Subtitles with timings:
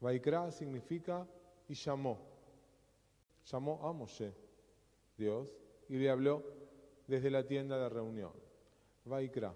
[0.00, 1.26] Vaikra significa
[1.68, 2.18] y llamó.
[3.44, 4.32] Llamó a Moshe,
[5.16, 5.48] Dios,
[5.88, 6.42] y le habló
[7.06, 8.32] desde la tienda de reunión.
[9.04, 9.54] Vaikra.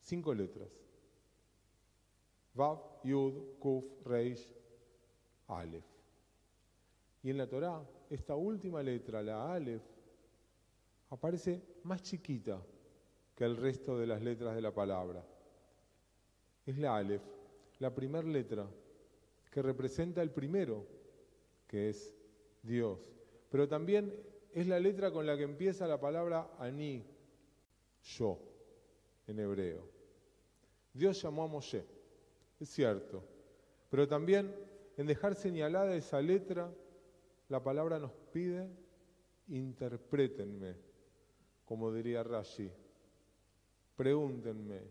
[0.00, 0.68] Cinco letras.
[2.54, 4.54] Vav, Yud, Kuf, Reish,
[5.48, 5.84] Aleph.
[7.22, 9.82] Y en la Torá, esta última letra, la Aleph,
[11.10, 12.62] aparece más chiquita
[13.34, 15.24] que el resto de las letras de la palabra.
[16.66, 17.22] Es la Aleph,
[17.78, 18.68] la primera letra
[19.58, 20.86] que representa el primero,
[21.66, 22.14] que es
[22.62, 23.00] Dios.
[23.50, 24.14] Pero también
[24.52, 27.04] es la letra con la que empieza la palabra Ani,
[28.04, 28.38] yo,
[29.26, 29.82] en hebreo.
[30.94, 31.84] Dios llamó a Moshe,
[32.60, 33.24] es cierto,
[33.90, 34.54] pero también
[34.96, 36.72] en dejar señalada esa letra,
[37.48, 38.70] la palabra nos pide,
[39.48, 40.76] interprétenme,
[41.64, 42.70] como diría Rashi,
[43.96, 44.82] pregúntenme.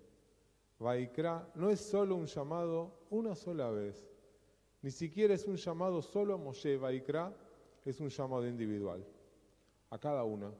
[0.78, 4.17] Vaikra no es solo un llamado una sola vez,
[4.82, 7.36] ni siquiera es un llamado solo a Moshe, Vaikra
[7.84, 9.06] es un llamado individual,
[9.90, 10.52] a cada una,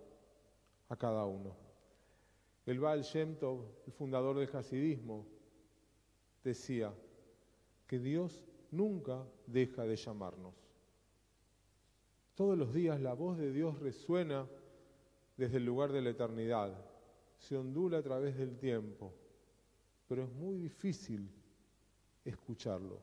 [0.90, 1.56] a cada uno.
[2.66, 5.26] El Baal Shem Tov, el fundador del Hasidismo,
[6.44, 6.94] decía
[7.86, 10.54] que Dios nunca deja de llamarnos.
[12.36, 14.48] Todos los días la voz de Dios resuena
[15.38, 16.74] desde el lugar de la eternidad,
[17.38, 19.14] se ondula a través del tiempo,
[20.08, 21.30] pero es muy difícil
[22.26, 23.00] escucharlo.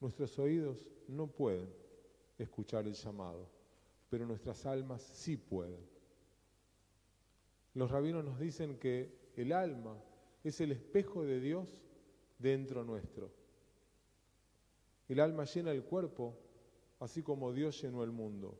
[0.00, 1.68] Nuestros oídos no pueden
[2.38, 3.48] escuchar el llamado,
[4.10, 5.80] pero nuestras almas sí pueden.
[7.74, 9.96] Los rabinos nos dicen que el alma
[10.44, 11.80] es el espejo de Dios
[12.38, 13.30] dentro nuestro.
[15.08, 16.36] El alma llena el cuerpo,
[17.00, 18.58] así como Dios llenó el mundo.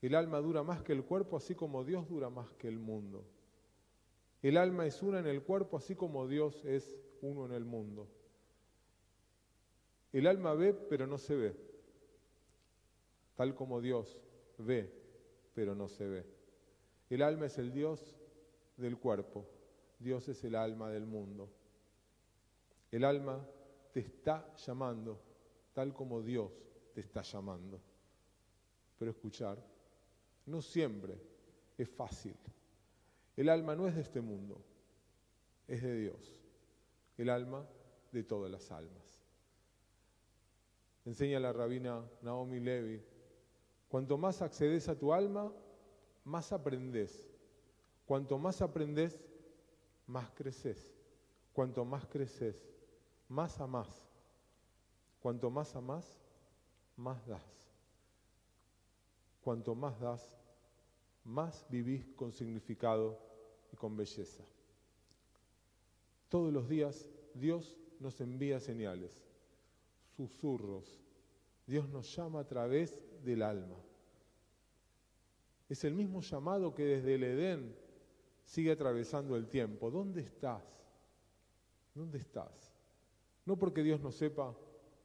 [0.00, 3.24] El alma dura más que el cuerpo, así como Dios dura más que el mundo.
[4.42, 8.08] El alma es una en el cuerpo, así como Dios es uno en el mundo.
[10.12, 11.56] El alma ve, pero no se ve,
[13.36, 14.20] tal como Dios
[14.58, 14.90] ve,
[15.54, 16.26] pero no se ve.
[17.10, 18.16] El alma es el Dios
[18.76, 19.46] del cuerpo,
[19.98, 21.50] Dios es el alma del mundo.
[22.90, 23.46] El alma
[23.92, 25.20] te está llamando,
[25.74, 26.52] tal como Dios
[26.94, 27.80] te está llamando.
[28.98, 29.62] Pero escuchar
[30.46, 31.20] no siempre
[31.76, 32.34] es fácil.
[33.36, 34.60] El alma no es de este mundo,
[35.66, 36.40] es de Dios.
[37.16, 37.66] El alma
[38.10, 39.07] de todas las almas.
[41.08, 43.02] Enseña la rabina Naomi Levi,
[43.88, 45.50] cuanto más accedes a tu alma,
[46.22, 47.26] más aprendes.
[48.04, 49.18] Cuanto más aprendes,
[50.06, 50.94] más creces.
[51.54, 52.62] Cuanto más creces,
[53.26, 54.06] más amás.
[55.22, 56.20] Cuanto más amás,
[56.94, 57.70] más das.
[59.42, 60.36] Cuanto más das,
[61.24, 63.18] más vivís con significado
[63.72, 64.44] y con belleza.
[66.28, 69.27] Todos los días Dios nos envía señales,
[70.18, 71.00] susurros.
[71.64, 73.76] Dios nos llama a través del alma.
[75.68, 77.76] Es el mismo llamado que desde el Edén
[78.42, 79.90] sigue atravesando el tiempo.
[79.90, 80.64] ¿Dónde estás?
[81.94, 82.74] ¿Dónde estás?
[83.46, 84.56] No porque Dios no sepa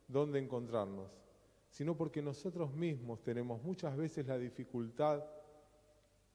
[0.07, 1.21] dónde encontrarnos,
[1.69, 5.23] sino porque nosotros mismos tenemos muchas veces la dificultad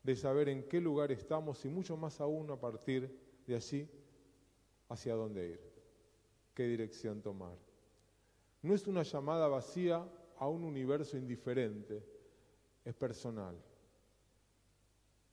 [0.05, 3.11] de saber en qué lugar estamos y mucho más aún a partir
[3.45, 3.89] de allí
[4.89, 5.61] hacia dónde ir,
[6.55, 7.68] qué dirección tomar.
[8.63, 10.07] No es una llamada vacía
[10.39, 12.03] a un universo indiferente,
[12.85, 13.57] es personal.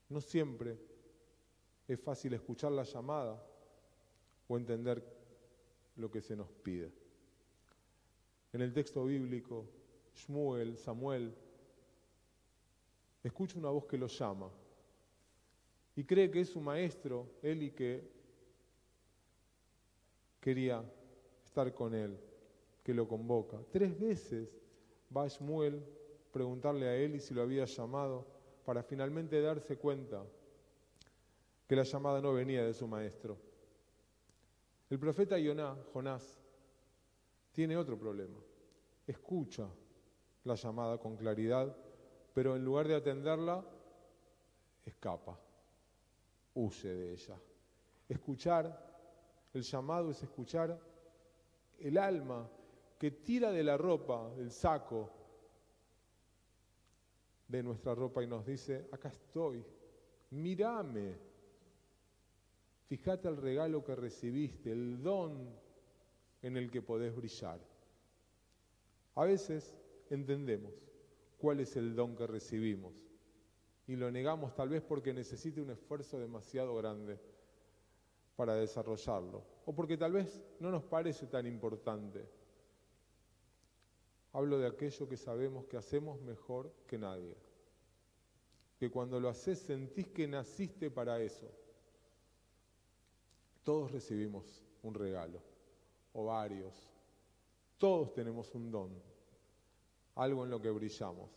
[0.09, 0.77] No siempre
[1.87, 3.41] es fácil escuchar la llamada
[4.47, 5.03] o entender
[5.95, 6.91] lo que se nos pide.
[8.53, 9.65] En el texto bíblico,
[10.15, 11.35] Shmuel, Samuel,
[13.23, 14.49] escucha una voz que lo llama
[15.95, 18.07] y cree que es su maestro, él y que
[20.39, 20.83] quería
[21.43, 22.19] estar con él,
[22.85, 23.57] que lo convoca.
[23.71, 24.47] Tres veces
[25.15, 25.83] va a Shmuel
[26.31, 28.27] preguntarle a y si lo había llamado
[28.63, 30.23] para finalmente darse cuenta
[31.67, 33.39] que la llamada no venía de su maestro.
[34.87, 36.39] El profeta Yoná, Jonás,
[37.51, 38.37] tiene otro problema.
[39.07, 39.67] Escucha
[40.43, 41.75] la llamada con claridad,
[42.35, 43.65] pero en lugar de atenderla,
[44.85, 45.39] escapa,
[46.53, 47.35] huye de ella.
[48.07, 48.85] Escuchar
[49.55, 50.79] el llamado es escuchar
[51.79, 52.47] el alma
[52.97, 55.11] que tira de la ropa, del saco
[57.47, 59.63] de nuestra ropa y nos dice, acá estoy,
[60.31, 61.15] mírame,
[62.87, 65.49] fíjate el regalo que recibiste, el don
[66.41, 67.59] en el que podés brillar.
[69.15, 69.75] A veces
[70.09, 70.73] entendemos
[71.37, 72.93] cuál es el don que recibimos
[73.87, 77.19] y lo negamos tal vez porque necesite un esfuerzo demasiado grande
[78.35, 82.27] para desarrollarlo o porque tal vez no nos parece tan importante
[84.35, 87.37] Hablo de aquello que sabemos que hacemos mejor que nadie.
[88.77, 91.49] Que cuando lo haces sentís que naciste para eso.
[93.63, 95.39] Todos recibimos un regalo,
[96.11, 96.75] o varios.
[97.77, 99.01] Todos tenemos un don,
[100.15, 101.31] algo en lo que brillamos.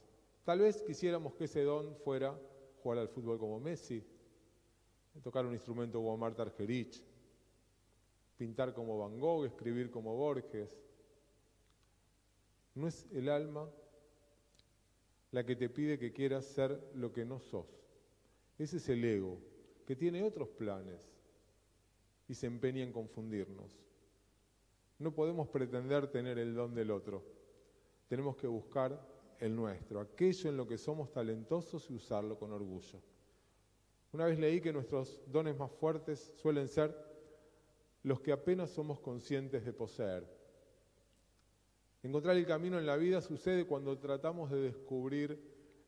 [0.45, 2.37] Tal vez quisiéramos que ese don fuera
[2.83, 4.05] jugar al fútbol como Messi,
[5.23, 7.01] tocar un instrumento como Marta Argerich,
[8.37, 10.88] pintar como Van Gogh, escribir como Borges.
[12.75, 13.69] No es el alma
[15.31, 17.67] la que te pide que quieras ser lo que no sos.
[18.59, 19.39] Ese es el ego,
[19.87, 21.11] que tiene otros planes
[22.29, 23.79] y se empeña en confundirnos.
[24.99, 27.25] No podemos pretender tener el don del otro.
[28.09, 29.01] Tenemos que buscar
[29.39, 33.01] el nuestro, aquello en lo que somos talentosos y usarlo con orgullo.
[34.13, 36.97] Una vez leí que nuestros dones más fuertes suelen ser
[38.03, 40.38] los que apenas somos conscientes de poseer.
[42.09, 45.39] Encontrar el camino en la vida sucede cuando tratamos de descubrir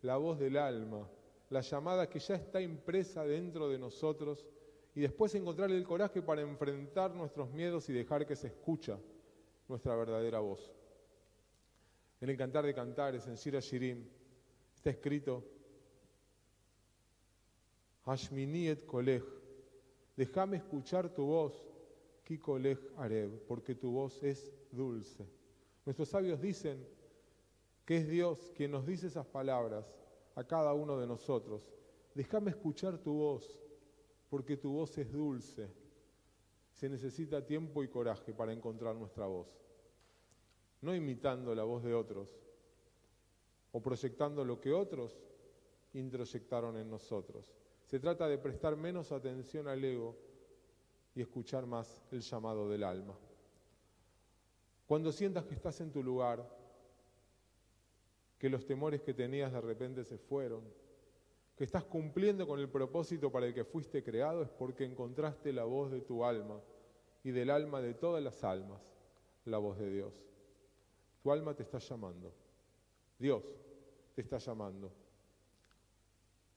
[0.03, 1.09] la voz del alma,
[1.49, 4.47] la llamada que ya está impresa dentro de nosotros
[4.95, 8.99] y después encontrar el coraje para enfrentar nuestros miedos y dejar que se escucha
[9.67, 10.71] nuestra verdadera voz.
[12.21, 14.07] En el Cantar de Cantares, en Shira Shirim,
[14.77, 15.43] está escrito,
[18.05, 19.25] Hashminiet Kolej,
[20.19, 21.67] déjame escuchar tu voz,
[22.25, 25.40] Ki Kolej Areb, porque tu voz es dulce.
[25.91, 26.87] Nuestros sabios dicen
[27.85, 29.93] que es Dios quien nos dice esas palabras
[30.37, 31.69] a cada uno de nosotros.
[32.15, 33.61] Déjame escuchar tu voz,
[34.29, 35.69] porque tu voz es dulce.
[36.71, 39.49] Se necesita tiempo y coraje para encontrar nuestra voz.
[40.81, 42.41] No imitando la voz de otros
[43.73, 45.21] o proyectando lo que otros
[45.95, 47.53] introyectaron en nosotros.
[47.87, 50.17] Se trata de prestar menos atención al ego
[51.17, 53.19] y escuchar más el llamado del alma.
[54.91, 56.45] Cuando sientas que estás en tu lugar,
[58.41, 60.65] que los temores que tenías de repente se fueron,
[61.57, 65.63] que estás cumpliendo con el propósito para el que fuiste creado es porque encontraste la
[65.63, 66.61] voz de tu alma
[67.23, 68.81] y del alma de todas las almas,
[69.45, 70.13] la voz de Dios.
[71.23, 72.33] Tu alma te está llamando.
[73.17, 73.45] Dios
[74.17, 74.91] te está llamando.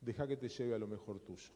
[0.02, 1.52] Deja que te lleve a lo mejor tuyo.